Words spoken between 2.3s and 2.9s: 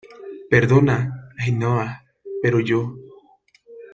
pero yo...